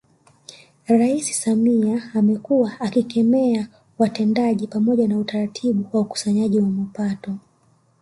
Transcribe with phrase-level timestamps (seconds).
[0.87, 3.67] Rais Samia amekuwa akikemea
[3.99, 7.37] watendaji pamoja na utaratibu wa ukusanyaji wa mapato